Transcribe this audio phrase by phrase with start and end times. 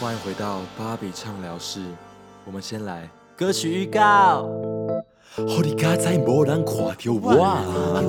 [0.00, 1.82] 欢迎回到芭比畅聊室。
[2.46, 3.06] 我们先来
[3.36, 4.48] 歌曲预告。
[5.36, 8.00] 好你家在无人看到我，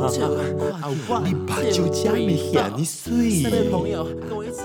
[1.25, 3.69] 你把酒加没嫌你水。
[3.69, 4.61] 朋友跟我一起。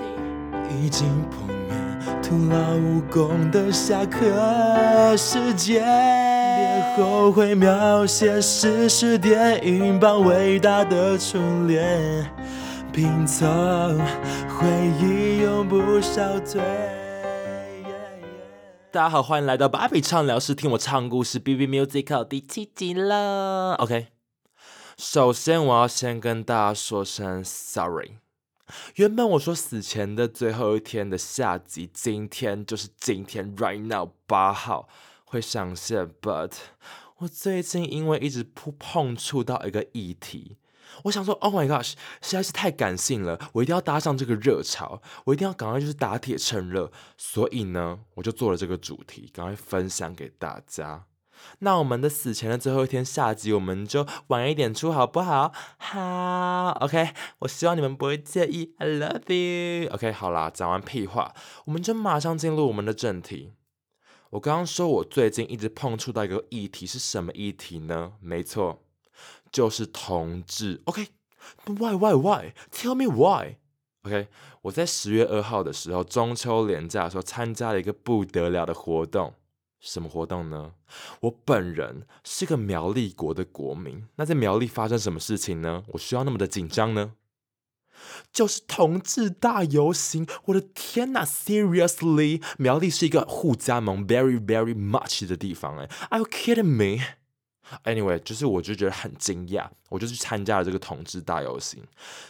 [0.70, 12.24] 已经碰面，徒劳无功的下课时间，别后悔描写史诗电影般伟大的初恋，
[12.92, 13.44] 拼凑
[14.48, 14.68] 回
[15.02, 16.62] 忆永不消退。
[18.96, 21.38] 大家好，欢迎来到芭比畅聊室，听我唱故事。
[21.38, 23.74] B B Musical 第七集了。
[23.74, 24.06] OK，
[24.96, 28.12] 首先我要先跟大家说声 Sorry。
[28.94, 34.88] 原本我说死前的最后一天的下集，今天就是今天，right now 八号
[35.26, 36.10] 会上线。
[36.22, 36.52] But
[37.18, 40.56] 我最近因为一直碰碰触到一个议题，
[41.04, 51.04] 我想说，Oh my gosh，实在是太感性了，我一定要搭上这个热潮，我一定要赶快就是打铁趁热，所以呢，我就做了这个主题，赶快分享给大家。
[51.58, 55.52] 那我们的死前的最后一天下集，我们就晚一点出，好不好？
[55.76, 57.10] 好，OK。
[57.40, 58.74] 我希望你们不会介意。
[58.78, 59.92] I love you。
[59.92, 61.34] OK，好啦，讲完屁话，
[61.66, 63.52] 我们就马上进入我们的正题。
[64.30, 68.14] 我刚刚说我最近一直碰触到一个议题，是什么议题呢？
[68.20, 68.82] 没错，
[69.50, 70.82] 就是同志。
[70.84, 73.56] OK，Why Why Why？Tell me Why。
[74.02, 74.28] OK，
[74.62, 79.34] 我在十月二号的时候，中秋连假的时候，参加了一个不得了的活动。
[79.80, 80.72] 什么活动呢？
[81.20, 85.84] 我本人是个苗栗国的国民，那在苗栗发生什么事情呢？
[85.88, 87.12] 我需要那么的紧张呢？
[88.32, 90.26] 就是同志大游行！
[90.46, 97.02] 我的天呐，Seriously，苗栗是一个互加盟 very very much 的地方哎，Are you kidding me？
[97.84, 101.82] Anyway，就是我就觉得很惊讶，我就去参加了这个同志大游行。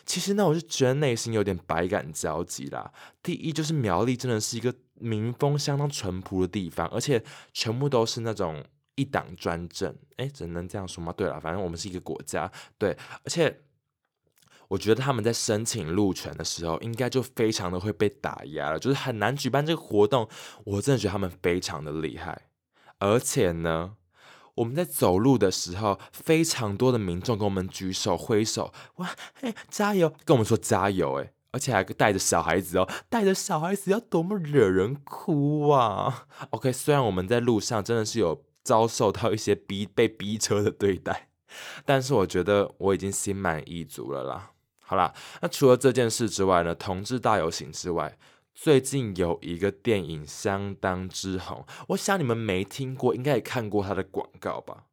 [0.04, 2.92] 其实呢，我就觉得内心有点百感交集啦。
[3.22, 4.74] 第一，就是苗栗真的是一个。
[4.98, 7.22] 民风相当淳朴的地方，而且
[7.52, 11.12] 全部都是那种一党专政，哎，只能这样说吗？
[11.14, 13.60] 对了，反正我们是一个国家，对，而且
[14.68, 20.26] 我觉得他们在申请路权的时候，应该就非常的会被打压了，就是很难举办这个活动。
[20.64, 22.48] 我真的觉得他们非常的厉害，
[22.98, 23.96] 而且呢，
[24.56, 29.08] 我们在走路的时候，非常多的民众跟我们举手挥手，哇，
[29.40, 31.32] 嘿，加油，跟我们说加油，哎。
[31.52, 41.28] 而且还带着小孩子哦，带着小孩子要多么惹人哭啊！OK，虽然我们在路上真的是有遭受到一些逼被逼车的对待，
[41.86, 44.50] 但是我觉得我已经心满意足了啦。
[44.80, 48.18] 好啦，那除了这件事之外呢，同志大游行之外，
[48.58, 54.84] 最近有一个电影相当之红，我想你们没听过，应该也看过它的广告吧？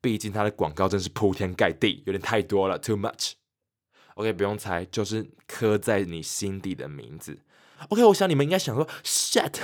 [0.00, 3.34] 毕竟它的广告真是铺天盖地，有点太多了，too much。
[4.16, 7.38] OK，不用猜，就是刻在你心底的名字。
[7.88, 9.54] OK，我想你们应该想说，Shit，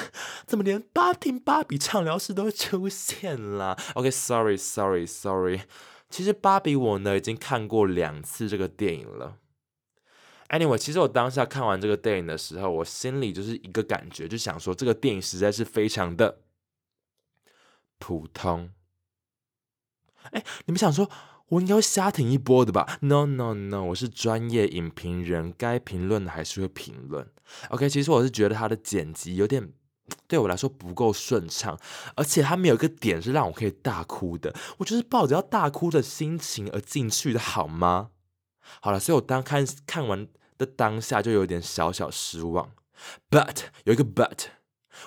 [0.46, 5.62] 怎么连巴听芭比畅聊室都出现了？OK，Sorry，Sorry，Sorry。
[6.08, 9.38] 其实芭比我呢已经看过两次这个电影了。
[10.50, 16.40] Anyway，其实我当下看完这个电影的时候，我心里就是一个感觉，就想说这个电影实在是非常的
[17.98, 18.70] 普通。
[20.32, 21.10] 哎，你们想说？
[21.50, 27.28] 我应该会瞎挺一波的吧？No No No，我是专业影评人，该评论的还是会评论。
[27.70, 29.72] OK，其实我是觉得他的剪辑有点
[30.28, 31.76] 对我来说不够顺畅，
[32.14, 34.54] 而且他没有一个点是让我可以大哭的。
[34.78, 38.10] 我就是抱着要大哭的心情而进去的，好吗？
[38.80, 40.28] 好了，所以我当看看完
[40.60, 42.70] 的当下就有点小小失望。
[43.28, 44.46] But 有一个 But。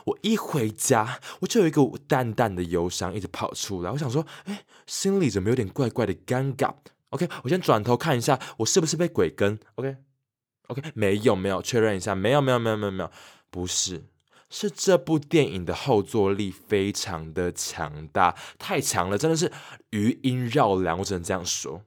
[0.06, 3.92] 我一回家，我就有一个淡淡的忧伤一直跑出来。
[3.92, 6.74] 我想说，哎，心里怎么有点怪怪的尴尬
[7.10, 13.12] ？OK，我先转头看一下，我是不是被鬼跟？OK，OK，没有没有，确认一下，没有没有没有没有没有，
[13.52, 14.06] 不是，
[14.50, 19.52] 是这部电影的后坐力非常的强大，太强了，真的是
[19.92, 21.84] 余音绕梁，我只能这样说。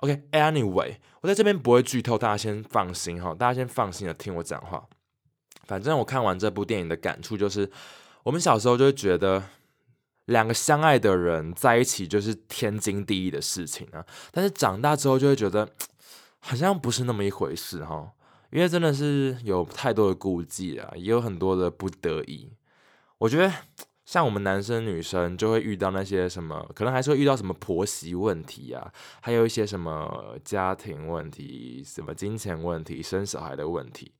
[0.00, 4.86] OK，Anyway，我在这边不会剧透，大家先放心哈，大家先放心的听我讲话。
[5.64, 7.70] 反正我看完这部电影的感触就是，
[8.22, 9.42] 我们小时候就会觉得
[10.26, 15.68] 两个相爱的人在一起就是天经地义的事情啊，但是长大之后就会觉得
[16.40, 18.12] 好像不是那么一回事哈，
[18.50, 22.52] 因为真的是有太多的顾忌啊，也有很多的不得已。
[23.18, 23.50] 我觉得
[24.14, 34.12] 像我们男生女生就会遇到那些什么，可能还是会遇到什么婆媳问题啊，还有一些什么家庭问题、什么金钱问题、生小孩的问题。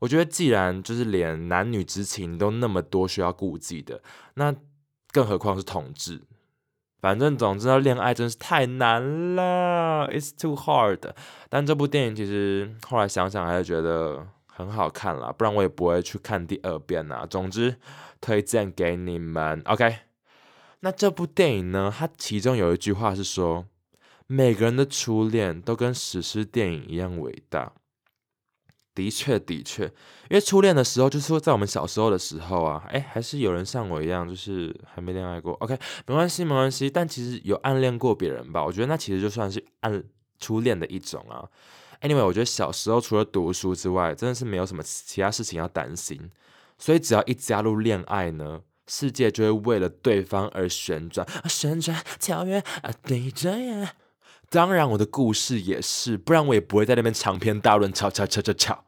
[0.00, 4.02] 我觉得，既然就是连男女之情都那么多需要顾忌的，
[4.34, 4.54] 那
[5.12, 6.20] 更何况是同志。
[7.00, 11.00] 反正总之，恋爱真是太难了，It's too hard。
[11.48, 14.26] 但这部电影其实后来想想，还是觉得
[14.58, 17.24] 很好看啦，不然我也不会去看第二遍啦。
[17.30, 17.76] 总之，
[18.20, 19.62] 推荐给你们。
[19.66, 19.98] OK，
[20.80, 21.94] 那这部电影呢？
[21.96, 23.66] 它其中有一句话是说，
[24.26, 27.72] 每个人的初恋都跟史诗电影一样伟大。
[28.96, 35.52] 的确，的确，因为初恋的时候，就是说在我们小时候的时候啊，哎，还是有人像我一样，就是还没恋爱过。
[35.60, 36.90] OK，没关系，没关系。
[36.90, 38.64] 但其实有暗恋过别人吧？
[38.64, 40.02] 我觉得那其实就算是暗
[40.40, 41.48] 初恋的一种啊。
[42.00, 46.30] Anyway，我觉得小时候除了读书之外，真的是没有什么其他事情要担心。
[46.78, 53.96] 所以只要一加入恋爱呢，世界就会为了对方而旋转，旋转跳跃啊，对着眼。
[54.48, 58.84] 当然，我的故事也是，不然我也不会在那边长篇大论吵吵吵吵吵。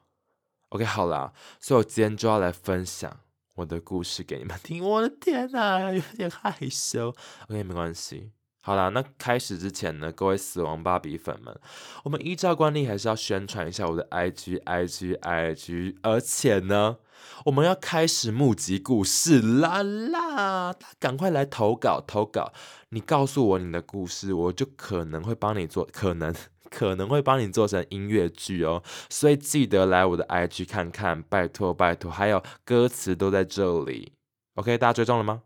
[0.69, 3.21] OK，好啦，所以我今天就要来分享
[3.57, 4.83] 我的故事给你们听。
[4.83, 7.15] 我的天哪，有点害羞。
[7.49, 8.31] OK，没关系。
[8.63, 11.59] 好啦，那开始之前呢，各位死亡芭比粉们，
[12.05, 16.99] 我们依照惯例还是要宣传一下我的 IG，IG，IG，而且呢，
[17.47, 22.53] 我们要开始募集故事啦啦，赶快来投稿投稿。
[22.91, 26.35] 你告诉我你的故事，我就可能会帮你做，可能。
[26.71, 34.13] 可能会帮你做成音乐剧哦，所以记得来我的 IG 看看，拜托拜托，还有歌词都在这里。
[34.55, 35.43] OK，大家追踪了吗？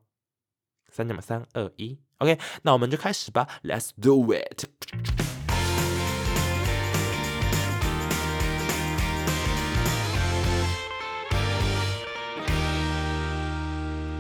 [0.93, 4.65] 三点三二一，OK，那我们就开始吧，Let's do it。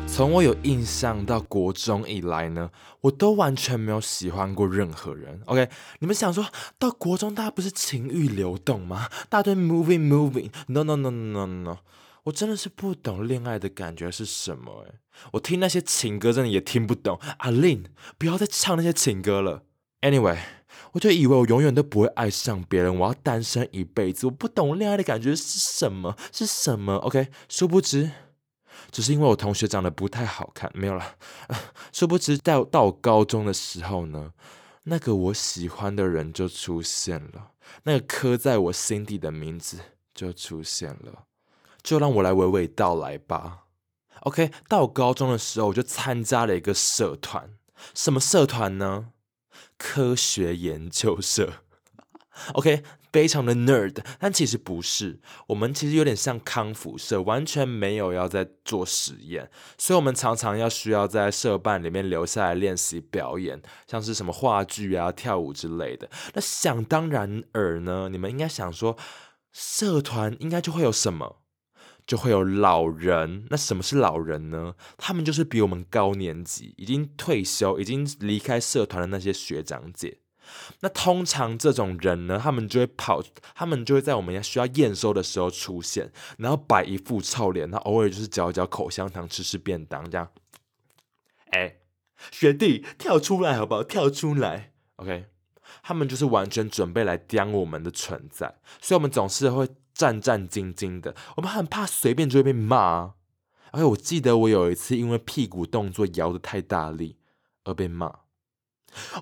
[0.06, 2.70] 从我有印象到国中以来呢，
[3.00, 5.40] 我都完全没有喜欢过任何人。
[5.46, 5.68] OK，
[5.98, 6.46] 你们想说
[6.78, 9.08] 到国中，大家不是情欲流动吗？
[9.28, 11.78] 大堆 moving moving，no no no no no no，
[12.24, 14.82] 我真的是不懂恋爱的感觉是什么。
[14.82, 14.94] 诶，
[15.32, 17.18] 我听那些情歌真的也听不懂。
[17.38, 17.84] 阿令，
[18.18, 19.64] 不要再唱那些情歌了。
[20.00, 20.38] Anyway，
[20.92, 24.26] 我就以为我永远都不会爱上别人，我要单身一辈子。
[24.26, 26.16] 我不懂恋爱的感觉是什么？
[26.32, 28.10] 是什么？OK，殊不知。
[28.90, 31.16] 只是因为我同学长得不太好看，没有了。
[31.92, 34.32] 殊不知到到我高中的时候呢，
[34.84, 37.52] 那个我喜欢的人就出现了，
[37.84, 39.78] 那个刻在我心底的名字
[40.14, 41.24] 就出现了。
[41.84, 43.66] 就让我来娓娓道来吧。
[44.22, 47.50] OK，到我高中的时候，我就参加了一个社团，
[47.94, 49.10] 什么社团呢？
[49.78, 51.62] 科学研究社。
[52.54, 52.82] OK。
[53.14, 59.48] 非常的 nerd，但其实不是，我们其实有点像康复社，完全没有要在做实验，
[59.78, 66.10] 所以我们常常要需要在社办里面留下来练习表演，像是什么话剧啊、跳舞之类的。
[66.32, 68.96] 那想当然尔呢，你们应该想说，
[69.52, 71.36] 社团应该就会有什么，
[72.06, 73.46] 就会有老人。
[73.50, 74.74] 那什么是老人呢？
[74.96, 80.18] 他们就是比我们高年级，已经退休、已经离开社团的那些学长姐。
[80.80, 83.22] 那通常这种人呢，他们就会跑，
[83.54, 90.30] 他们就会在我们需要验收的时候出现，然后摆一副臭脸，然后偶尔就是嚼一嚼口香糖，吃吃便当这样。
[91.50, 91.76] 哎，
[92.30, 93.82] 学弟跳出来好不好？
[93.82, 95.26] 跳出来，OK。
[95.82, 103.14] 他们就是完全准备来刁我们的存在，所以我们总是会战战兢兢的，我们很怕随便就会被骂。
[103.70, 107.16] 而且我记得我有一次因为屁股动作摇的太大力
[107.64, 108.20] 而被骂。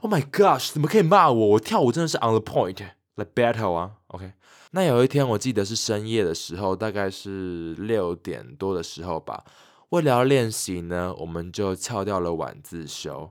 [0.02, 0.72] Oh my gosh！
[0.72, 1.46] 怎么可以骂我？
[1.48, 3.92] 我跳舞真的是 on the point，like battle 啊。
[4.08, 4.32] OK，
[4.72, 9.44] 那有一天我记得是深夜的时候，大概是六点多的时候吧。
[9.88, 13.30] 为了要练习呢，我们就翘掉了晚自修。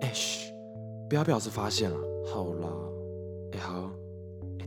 [0.00, 0.52] 哎嘘，
[1.08, 1.96] 不要表示发现了。
[2.32, 2.68] 好啦，
[3.52, 3.88] 哎好，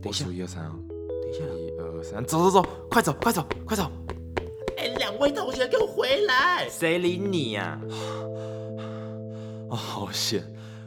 [0.06, 0.78] 我数一二三啊。
[0.88, 3.90] 等一下，一二三，走走走，快走快走快走！
[4.78, 6.68] 哎，两位同学给我回来！
[6.68, 7.80] 谁理你呀？
[9.68, 10.44] 哦，好险！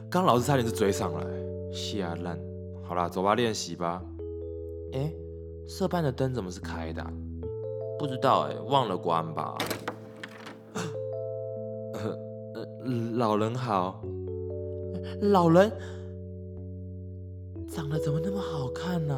[0.08, 1.20] 刚老师差点就追上来，
[1.72, 2.38] 吓烂。
[2.82, 4.02] 好啦，走吧，练习吧。
[4.94, 5.12] 哎，
[5.68, 7.04] 社办的灯怎么是开的？
[7.98, 9.58] 不知道哎，忘了关吧。
[13.16, 14.02] 老人好，
[15.20, 15.70] 老人
[17.70, 19.16] 长得怎么那么好看呢？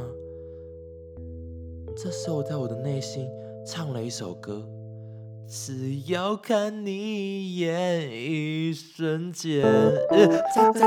[1.96, 3.26] 这时候，在我的内心
[3.66, 4.62] 唱了一首歌。
[5.48, 9.62] 只要看你一眼，一瞬间。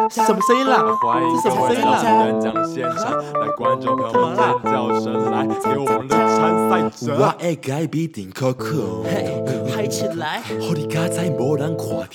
[0.09, 0.83] 什么声音啦？
[1.01, 7.15] 欢迎各位来到颁奖现场，来观众朋友们尖叫声来给我们的参赛者。
[7.19, 10.41] 我爱改变顶可可，嘿，嗨起来！
[10.41, 12.05] 好你刚才没人看到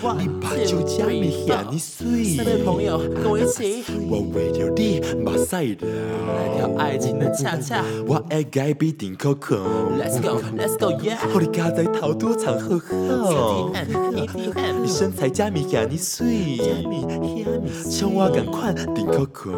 [0.00, 2.24] 我，你把酒加没嫌你水。
[2.36, 5.86] 三位朋友跟我一起，我为了你马赛的，
[6.28, 7.84] 来条爱情的恰恰。
[8.06, 9.64] 我爱改变顶可可
[10.18, 11.16] ，Let's Let's go，Let's go，Yeah！
[11.34, 12.68] 我的家在桃多长好。
[13.24, 13.70] 好，
[14.82, 16.58] 你身材加米加你水，
[17.88, 19.52] 像我赶快顶 Coco？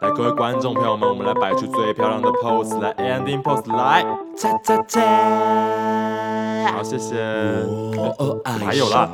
[0.00, 4.04] 来，各位观众朋友们，我们来摆出最漂亮的 pose，来 ending pose，来，
[4.36, 5.00] 恰恰恰，
[6.72, 7.16] 好，谢谢。
[7.96, 9.10] 我还有啦，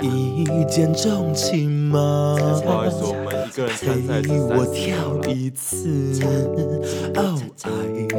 [0.00, 2.36] 一见钟情吗？
[2.64, 3.21] 不好意思，我们一
[3.54, 6.20] 个人参赛陪我跳一次，
[7.14, 7.68] 哦，爱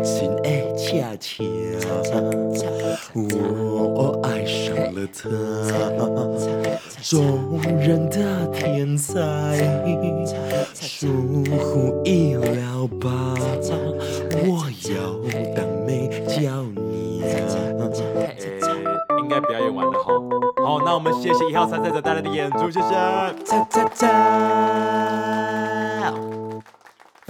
[0.03, 0.33] 情。
[0.43, 1.43] 的恰恰，
[3.15, 5.29] 我爱上了他，
[7.01, 9.13] 众人的天才，
[10.73, 11.07] 出
[11.59, 13.09] 乎意料吧？
[14.45, 14.93] 我要
[15.55, 16.81] 当美娇娘。
[19.19, 20.11] 应该表演完了哈。
[20.65, 22.93] 好，那我们谢谢一号参赛者带来的演出，谢谢。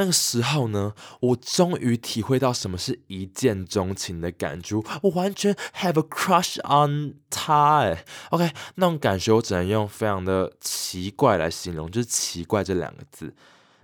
[0.03, 8.03] 那个时候呢，我终于体会到什么是一见钟情的感觉，我完全 have a crush on 他哎。
[8.31, 13.33] OK，那种感觉我只能用非常的奇怪来形容，就是奇怪这两个字。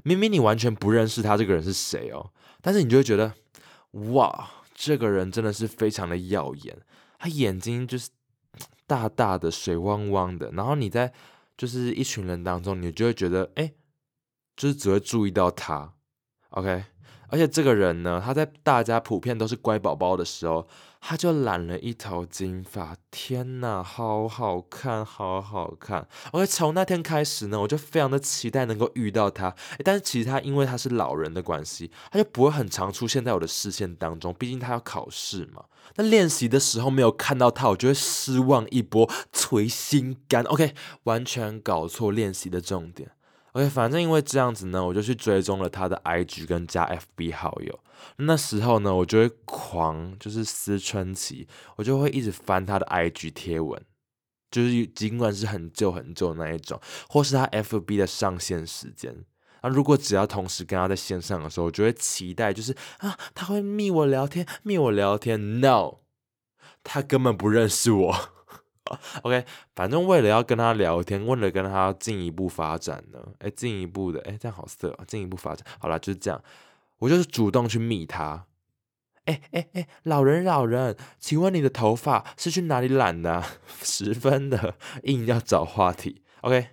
[0.03, 3.33] 明明你完全不认识他这个人是谁哦，但是你就会觉得，
[4.11, 6.77] 哇，这个人真的是非常的耀眼，
[7.17, 8.09] 他眼睛就是
[8.85, 11.13] 大大的、水汪汪的，然后你在
[11.57, 13.71] 就是一群人当中，你就会觉得，哎，
[14.57, 15.93] 就是只会注意到他。
[16.49, 16.83] OK，
[17.29, 20.67] 而且这个人呢，他在大家普遍都是乖宝宝的时候，
[20.99, 22.97] 他就染了一头金发。
[23.11, 26.07] 天呐，好好看，好好看。
[26.31, 29.55] OK，从那天开始呢，我就非常的期待能够遇到他。
[29.83, 34.33] 但是其实他因为他是老人的关系，他就不会很常出现在我的视线当中。
[34.33, 35.65] 毕竟他要考试嘛。
[35.95, 40.43] 那练习的时候没有看到他，我就会失望一波，捶心肝。
[40.45, 43.11] OK，完全搞错练习的重点。
[43.53, 47.79] OK，反正因为这样子呢，我就去追踪了他的 IG 跟加 FB 好友。
[48.17, 53.81] 那时候呢，我就会狂就是思春期，我就会一直翻他的 IG 贴文，
[54.51, 56.79] 就是尽管是很旧很旧那一种，
[57.09, 59.25] 或是他 FB 的上线时间。
[59.61, 65.59] 啊，如果只要同时跟他在线上的时候，我就会期待，就是啊，他会密我聊天，密我聊天。
[65.59, 65.97] No，
[66.83, 68.15] 他根本不认识我。
[69.23, 75.05] OK，反正为了要跟他聊天，为了跟他进一步发展呢，哎，进一步的，哎，这样好色啊！
[75.07, 76.41] 进一步发展，好了，就是这样，
[76.99, 78.45] 我就是主动去密他。
[79.25, 83.43] 哎哎哎，老人老人，请问你的头发是去哪里染的？
[83.83, 86.69] 十分的硬要找话题，OK，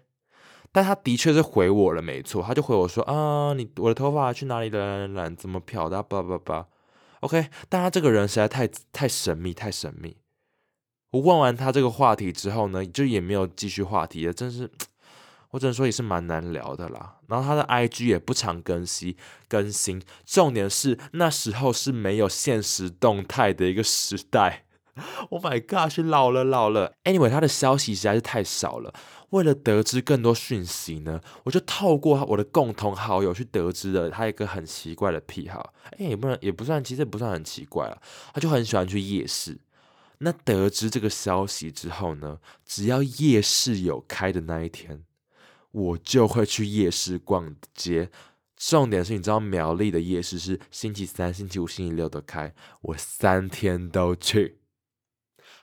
[0.73, 5.37] 但他的确是回我了，没错，他就回我说啊，你我的头发去哪里染染？
[5.37, 6.03] 怎么漂的？
[6.03, 6.67] 叭叭叭
[7.21, 10.17] ，OK，但他这个人实在太太神秘，太神秘。
[11.11, 14.71] 我问完他这个话题之后呢，就也没有继续话题了，真是，
[15.51, 17.17] 我只能说也是蛮难聊的啦。
[17.29, 19.17] 然后他的 IG 也不常更新，
[19.49, 24.65] 更新，重点是那时候是没有现实动态的一个时代。
[25.29, 26.95] Oh my god，是老了老了。
[27.05, 28.95] Anyway，他的消息实在是太少了。
[29.31, 35.75] 为了得知更多讯息呢，我就透过我的共同好友去得知了他一个很奇怪的癖好。
[35.99, 38.01] 哎，也不能也不算，其实也不算很奇怪了。
[38.33, 39.59] 他就很喜欢去夜市。
[40.19, 45.05] 那得知这个消息之后呢，只要夜市有开的那一天，
[45.73, 48.11] 我就会去夜市逛街。
[48.57, 54.61] 重点是，你知道苗栗的夜市是星期三、星期五、星期六都开，我三天都去。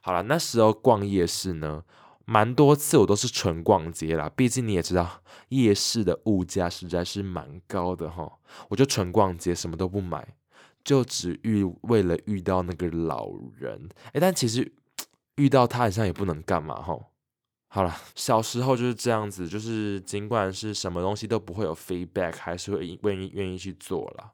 [0.01, 1.85] 好了，那时候逛夜市呢，
[2.25, 4.29] 蛮多次我都是纯逛街啦。
[4.29, 8.37] 毕竟你也知道，夜市的物价实在是蛮高的哈。
[8.69, 10.35] 我就纯逛街，什么都不买。
[10.83, 14.71] 就只遇为了遇到那个老人，诶，但其实
[15.35, 17.11] 遇到他好像也不能干嘛吼。
[17.67, 24.31] 好了，小时候就是这样子，就是尽管是什么东西都不会有 feedback，还是会愿意愿意去做了。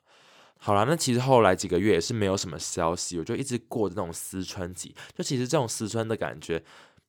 [0.58, 6.62] 好了，那其实后来几个月也是没有什么消息，我就一直过着那种思春期，就其实这种思春的感觉。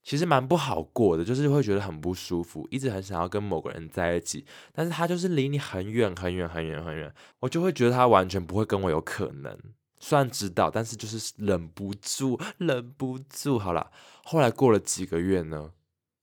[0.02, 9.56] 其实蛮不好过的，就是会觉得很不舒服，一直很想要跟某个人在一起，但是他就是离你很远很远很远很远，我就会觉得他完全不会跟我有可能。
[9.98, 13.58] 虽然知道，但是就是忍不住，忍不住。
[13.58, 13.90] 好了，
[14.24, 15.72] 后来过了几个月呢，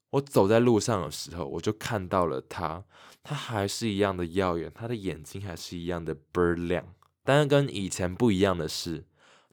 [0.10, 2.84] 我走在路上的时候，我就看到了他，
[3.22, 6.84] 他还是一样的耀眼，他的眼睛还是一样的倍儿亮，
[7.24, 9.05] 但是跟以前不一样的是。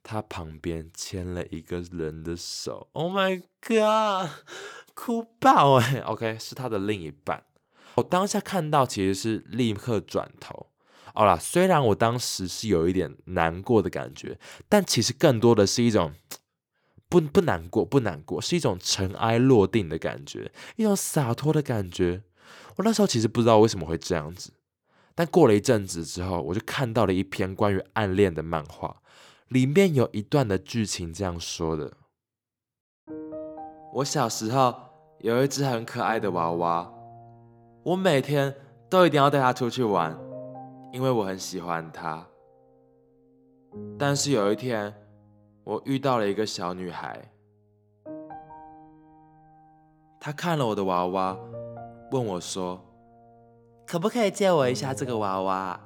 [0.04, 4.30] 他旁边牵了一个人的手，Oh my god，
[4.94, 7.42] 哭爆哎！OK，是他的另一半。
[7.94, 10.68] 我当下看到其实是立刻转头。
[11.14, 16.12] 好啦，虽然我当时是有一点难过的感觉，但其实更多的是一种
[17.08, 22.22] 不不难过不难过，是一种尘埃落定的感觉，一种洒脱的感觉。
[22.76, 24.52] 我那时候其实不知道为什么会这样子，
[25.14, 29.00] 但过了一阵子之后，我就看到了一篇关于暗恋的漫画，
[29.54, 31.92] 里面有一段的剧情这样说的：
[33.92, 34.74] 我小时候
[35.20, 36.92] 有一只很可爱的娃娃，
[37.84, 38.52] 我每天
[38.90, 40.18] 都一定要带它出去玩，
[40.92, 42.26] 因为我很喜欢它。
[43.96, 44.92] 但是有一天，
[45.62, 47.32] 我遇到了一个小女孩，
[50.18, 51.38] 她看了我的娃娃，
[52.10, 52.84] 问我说。
[53.86, 55.80] 可不可以借我一下这个娃娃？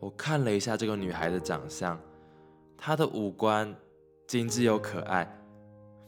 [0.00, 1.98] 我看了一下这个女孩的长相，
[2.84, 3.72] 她的五官
[4.26, 5.24] 精致又可爱，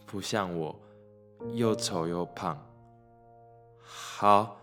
[0.05, 0.75] 不像我
[1.53, 2.61] 又丑又胖。
[3.81, 4.57] 好，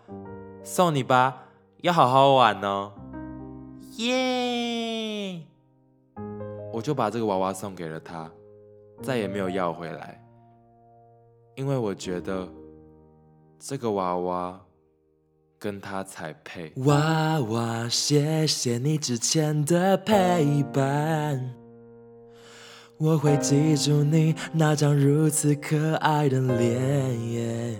[0.62, 1.44] 送你吧，
[1.78, 2.92] 要好好玩哦。
[3.96, 5.40] 耶！
[6.70, 8.30] 我就把这个娃娃送给了她，
[9.00, 10.22] 再也没有要回来，
[11.54, 12.46] 因为我觉得
[13.58, 14.60] 这个娃娃。
[15.58, 16.72] 跟他才配。
[16.84, 21.54] 娃娃，谢谢你之前的陪伴，
[23.02, 27.76] 我会记住你那张如此可爱的脸。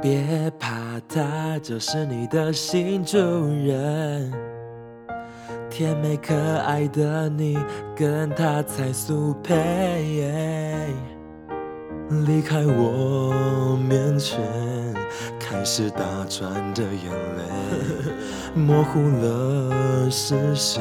[0.00, 4.32] 别怕，他就是你的新主人，
[5.68, 7.58] 甜美可爱的你，
[7.96, 10.04] 跟他才速配。
[12.26, 14.38] 离开我面前，
[15.40, 17.42] 开始打转的眼泪，
[18.54, 20.80] 模糊了视线。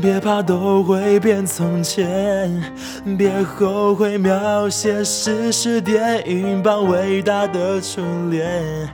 [0.00, 2.62] 别怕，都会变从前。
[3.16, 8.88] 别后悔，描写史诗电影般伟大的初恋。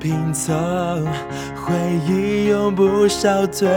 [0.00, 0.52] 拼凑
[1.54, 1.72] 回
[2.08, 3.68] 忆，永不消退。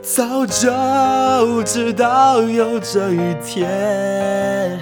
[0.00, 4.78] 早就知道有这一天，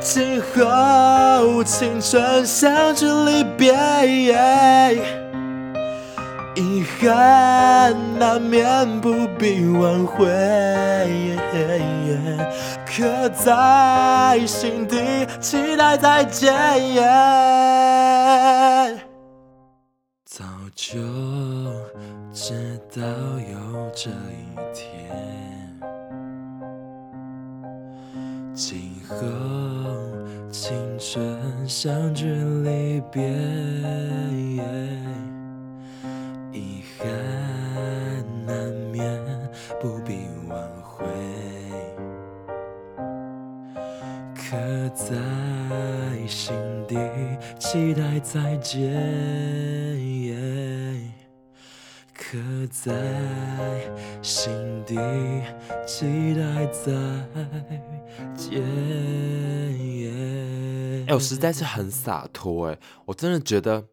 [0.00, 3.74] 今后青春相聚离别，
[6.54, 10.26] 遗憾难免不必挽回，
[12.86, 14.96] 刻在心底，
[15.40, 16.52] 期待再见。
[20.24, 20.98] 早就。
[22.32, 24.14] 知道有这一
[24.72, 24.86] 天，
[28.54, 29.16] 今后
[30.50, 31.36] 青春
[31.68, 32.26] 相聚
[32.62, 33.20] 离别，
[37.08, 39.04] 憾难免，
[39.80, 41.04] 不必挽回，
[44.34, 44.56] 刻
[44.94, 45.16] 在
[46.26, 46.54] 心
[46.86, 46.96] 底，
[47.58, 48.80] 期待再见。
[52.12, 52.38] 刻
[52.70, 52.92] 在
[54.22, 54.52] 心
[54.86, 54.94] 底，
[55.84, 56.92] 期待再
[58.36, 58.62] 见。
[61.08, 63.88] 哎，我实在是很洒脱哎，我真的觉得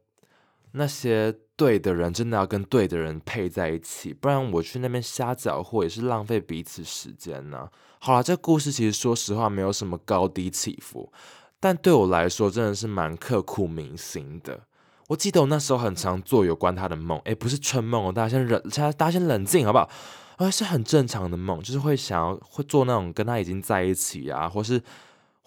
[0.73, 7.67] 那些对的人真的要跟对的人配在一起，不然我去那边瞎搅和也是浪费彼此时间呢。
[7.99, 11.11] 好了，这故事其实说实话没有什么高低起伏，
[11.59, 14.61] 但对我来说真的是蛮刻骨铭心的。
[15.07, 18.61] 我记得我那时候很常做有关他的梦，诶，不是春梦哦，大家先忍，
[18.95, 19.89] 大家先冷静好不好？
[20.37, 24.79] 而是很正常的梦，就是会想要会做那种跟他已经在一起啊，或是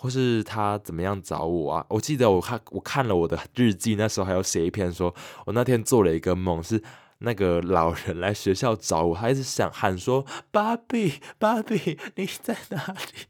[0.00, 1.84] 或是他怎么样找我啊？
[1.90, 6.82] 我记得我看我看了我的日记，那时候还有写一篇，说我那天做了一个梦，是
[7.18, 13.26] 那个老人来学校找我，他一直想喊说：“芭比，芭比，你在哪里？”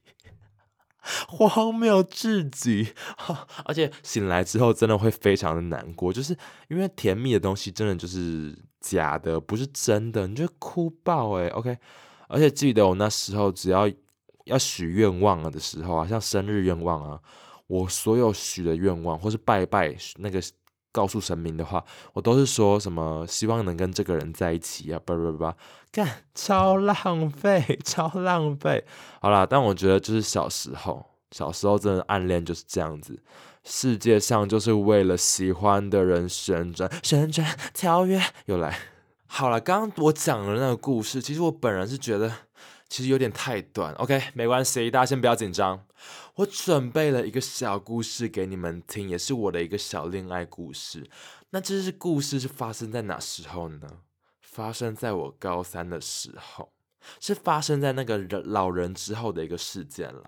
[1.26, 2.92] 荒谬至极，
[3.64, 6.36] 而且醒来之后真的会非常的难过，就是
[6.68, 11.76] 因为甜蜜的东西真的就是假的，不是真的，你就哭爆诶 OK，
[12.28, 13.90] 而且记得我那时候只要
[14.50, 17.18] 要许愿望了的时候啊，像生日愿望啊，
[17.66, 20.38] 我所有许的愿望或是拜拜那个。
[20.92, 25.52] 告诉神明的话，我都是说什么希望能跟这个人在一起啊，不不不，
[25.92, 28.84] 干超浪费， 超浪费。
[29.20, 33.22] 好啦，但我觉得就是小时候，小时候真的暗恋就是这样子，
[33.62, 38.76] 世界上就是为了喜欢的人旋转，旋转，跳跃，又来。
[39.28, 42.32] 好了，刚刚我讲的那个故事，其实我本人是觉得。
[42.90, 45.86] 其实有点太短，OK，没关系，大家先不要紧张。
[46.34, 51.08] 我准备了一个小故事给你们听，也是我的一个小恋爱故事。
[51.50, 53.88] 那这是故事是发生在哪时候呢？
[54.40, 56.72] 发生在我高三的时候，
[57.20, 60.24] 是发生在那个人老人之后的一个事件了。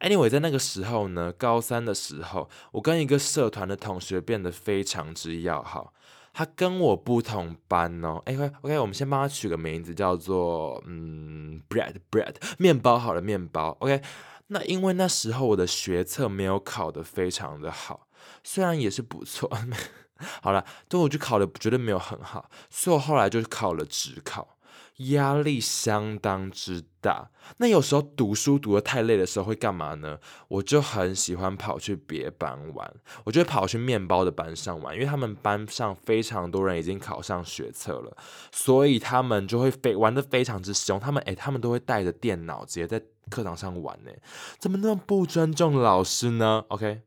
[0.00, 5.92] Anyway，在那个时候呢，高三的时候，我跟一个社团的同学变得非常之要好。
[6.38, 14.02] 他跟我不同班哦，哎，OK，我们先帮他取个名字，叫做嗯，bread，bread，面包好了，面包，OK。
[14.48, 18.06] 那因为那时候我的学测没有考得非常的好，
[18.44, 19.50] 虽然也是不错。
[20.42, 24.55] 好了，但我就考的绝对没有很好，所以我后来就是考了职考，
[24.96, 27.30] 压力相当之大。
[27.58, 30.18] 那有时候读书读的太累的时候会干嘛呢？
[30.48, 38.16] 我就很喜欢跑去别班玩，我就会跑去面包的班上玩，因为他们班上非常多人已经考上学测了，
[38.50, 40.98] 所以他们就会非玩的非常之凶。
[40.98, 44.10] 他们诶，他们都会带着电脑直接在课堂上玩呢，
[44.58, 47.02] 怎么那么不尊重老师呢？OK，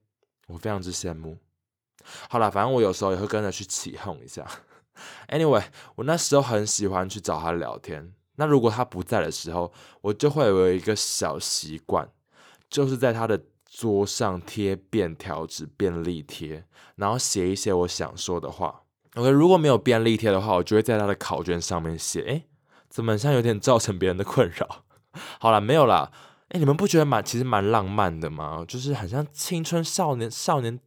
[0.48, 1.38] 我非常之羡慕。
[2.30, 4.46] 好了，反正我有时候也会跟着去起哄一下。
[5.30, 5.64] Anyway，
[5.96, 8.14] 我那时候很喜欢去找他聊天。
[8.36, 12.10] 那如果他不在的时候，我就会有一个小习惯，
[12.70, 16.64] 就是在他的桌上贴便条纸、便利贴，
[16.96, 18.84] 然后写一些我想说的话。
[19.16, 22.22] OK，如果没有便利贴的话，我就会在他的考卷上面写。
[22.22, 22.46] 诶，
[22.90, 24.84] 怎么像有点造成别人的困扰？
[25.40, 26.12] 好了，没有啦。
[26.50, 28.64] 诶，你们不觉得蛮其实蛮浪漫的吗？
[28.68, 30.80] 就是很像青春少年少年。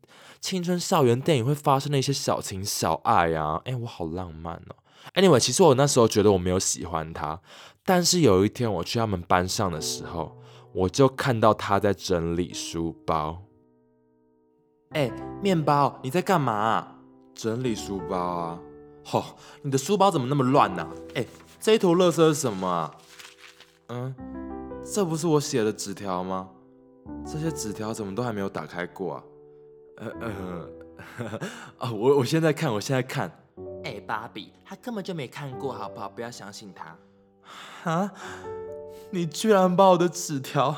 [0.43, 4.75] 青春校园电影会发生的一些小情小爱啊，哎，我好浪漫哦。
[5.15, 7.41] Anyway，其实我那时候觉得我没有喜欢他，
[7.85, 10.37] 但是有一天我去他们班上的时候，
[10.73, 13.41] 我就看到他在整理书包。
[14.91, 16.97] 哎，面包，你在干嘛？
[17.35, 18.61] 整理书包啊。
[19.05, 19.25] 吼，
[19.63, 20.87] 你的书包怎么那么乱呢？
[21.15, 21.25] 哎，
[21.61, 22.95] 这一坨垃圾是什么啊？
[23.89, 24.13] 嗯，
[24.85, 26.51] 这不是我写的纸条吗？
[27.25, 29.25] 这些纸条怎么都还没有打开过啊？
[29.97, 31.41] 呃呃，
[31.79, 33.31] 啊，我我现在看，我现在看，
[33.85, 36.09] 哎，芭比，他根本就没看过，好不好？
[36.09, 37.91] 不要相信他。
[37.91, 38.13] 啊！
[39.11, 40.75] 你居然把我的纸条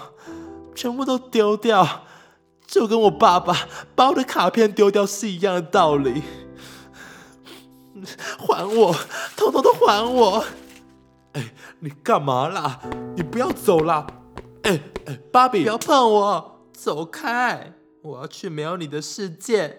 [0.74, 2.07] 全部都丢掉，
[2.66, 3.55] 就跟我爸爸
[3.94, 6.22] 把我的卡片丢掉是一样的道理。
[8.38, 8.92] 还我，
[9.37, 10.44] 统统都还我！
[11.35, 12.81] 哎，你干嘛啦？
[13.14, 14.07] 你不要走啦！
[14.62, 17.74] 哎哎，芭比，不要碰我，走开！
[18.05, 19.79] 我要去没有你的世界。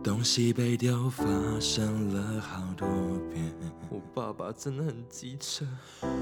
[0.00, 1.24] 东西被丢发
[1.58, 2.86] 生了好多
[3.32, 3.52] 遍。
[3.90, 5.66] 我爸爸真的很机车，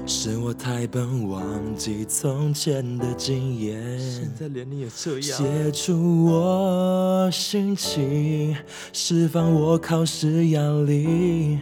[0.07, 3.99] 是我太笨，忘记从前的经验。
[3.99, 5.21] 现在连你也这样。
[5.21, 8.57] 写出我心情，
[8.91, 11.59] 释放我考试压力。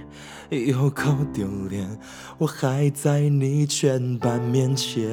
[0.50, 1.88] 有够丢脸，
[2.40, 5.08] 我还在你全班面前。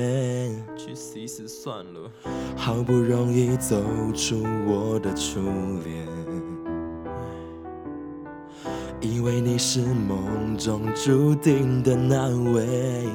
[0.77, 2.11] 去死一死算了。
[2.57, 3.77] 好不容易走
[4.15, 5.41] 出我的初
[5.85, 6.07] 恋，
[9.03, 13.07] 以为你是梦中注定的那位，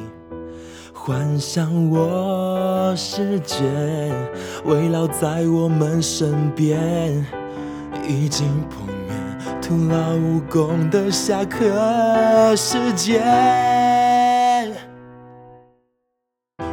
[0.94, 3.56] 幻想我世界
[4.66, 7.26] 围绕在我们身边，
[8.08, 8.91] 已经破灭。
[9.72, 13.24] 徒劳无功的下课时间，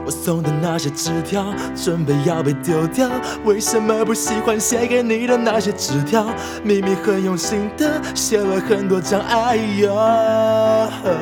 [0.05, 3.09] 我送的那些纸条准备要被丢掉，
[3.45, 6.27] 为什么不喜欢写给你的那些纸条？
[6.65, 9.95] 明明很用心的写了很多张，哎呦，
[11.01, 11.15] 可以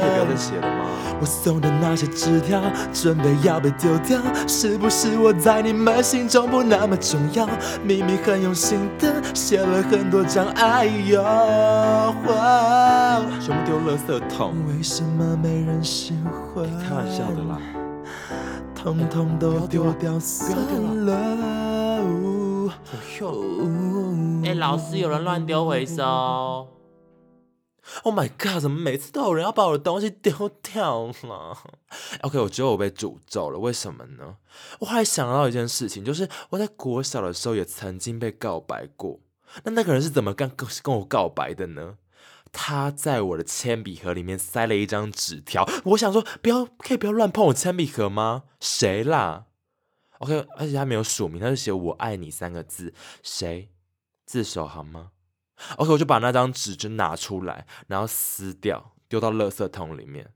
[0.00, 0.83] 不要再写了吗？
[1.24, 2.60] 我送的那些纸条
[2.92, 7.48] 准备要被丢掉，是不是我在你们心中不那么重要？
[7.82, 11.24] 明明很用心的写了很多张，哎呦，
[13.40, 14.54] 全部丢垃圾桶。
[14.68, 16.12] 为什么没人喜
[16.54, 16.66] 欢？
[16.78, 17.58] 开玩笑的啦，
[18.74, 20.54] 通通都丢掉算
[21.06, 21.16] 了。
[24.44, 26.73] 哎，老师，有人乱丢回收。
[28.02, 28.62] Oh my god！
[28.62, 31.58] 怎么每次都有人要把我的东西丢掉了
[32.22, 33.58] ？OK，我觉得我被诅咒了。
[33.58, 34.36] 为什么呢？
[34.80, 39.20] 我还想到一件事情，就是我在国小的时候也曾经被告白过。
[39.64, 41.98] 那那个人是怎么跟跟跟我告白的呢？
[42.52, 45.68] 他在我的铅笔盒里面塞了一张纸条。
[45.84, 48.44] 我想说，不要，可以不要乱碰我铅笔盒吗？
[48.60, 49.46] 谁啦
[50.18, 52.94] ？OK，而且他没有署名，他就写“我爱你”三个字。
[53.22, 53.70] 谁？
[54.24, 55.10] 自首好吗
[55.76, 60.32] ？OK，我就把那张纸就拿出来，然后撕掉，丢到垃圾桶里面。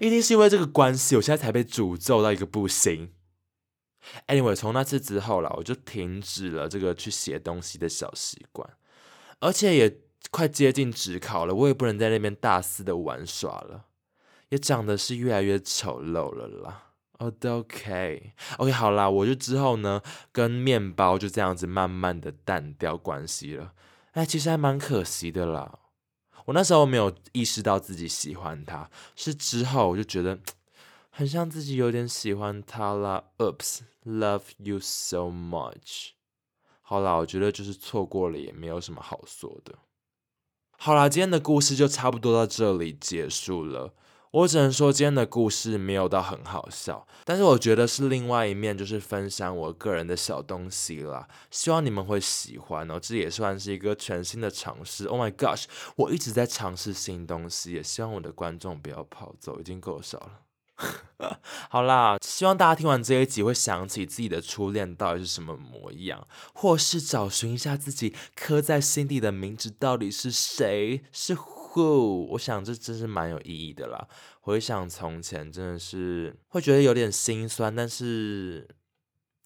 [0.00, 3.12] 一定是因为这个关系，我现在才被诅咒到一个不行。
[4.26, 8.68] Anyway，从那次之后啦，我就停止了这个去写东西的小习惯，
[9.40, 13.86] 而且也快接近职考了，我也不能在那边大肆的玩耍了，
[14.50, 16.92] 也长得是越来越丑陋了啦。
[17.18, 20.00] 哦，都 OK，OK，好啦，我就之后呢，
[20.32, 23.72] 跟面包就这样子慢慢的淡掉关系了。
[24.16, 25.78] 哎，其实还蛮可惜的啦。
[26.46, 30.38] 我那时候没有意识到自己喜欢他，是之后我就觉得
[31.10, 33.24] 很像自己有点喜欢他啦。
[33.36, 36.12] Oops，love you so much。
[36.80, 39.74] 好啦，我觉得就是错过了也没有什么好说的。
[40.78, 43.92] 好啦，今天的故事就差不多到这里结束了。
[44.32, 51.26] 我只能说今天的故事没有到很好笑，但是我觉得是另外一面，就是分享我个人的小东西啦。
[51.50, 55.06] 希望你们会喜欢哦，这也算是一个全新的尝试。
[55.06, 55.64] Oh my gosh，
[55.96, 60.40] 我一直在尝试新东西，也希望我的观众不要跑走，已经够少了。
[61.70, 71.34] 好啦，希望大家听完这一集会想起自己的初恋到底是什么模样，或是找寻一下自己刻在心底的名字到底是谁，是。
[71.84, 74.08] 过我想这真是蛮有意义的啦。
[74.40, 78.66] 回想从前，真的是会觉得有点心酸，但是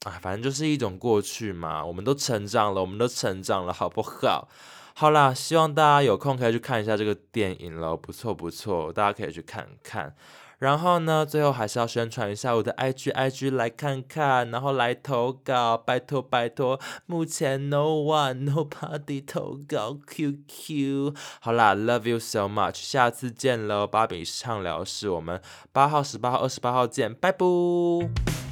[0.05, 1.85] 啊，反正就是一种过去嘛。
[1.85, 4.49] 我们都成长了，我们都成长了，好不好？
[4.95, 10.15] 好啦，希望大家有空可以去看一下这个电影了，不错不错，大家可以去看看。
[10.61, 16.79] 然后呢，最后还是要宣传一下我的 IG IG 来看看，然后来投稿，拜托拜托。
[17.07, 21.15] 目前 no one nobody 投稿 QQ。
[21.41, 25.41] 好啦，love you so much，下次见喽，芭比畅聊室，我们
[25.73, 28.50] 八号、十八号、二十八号见，拜拜。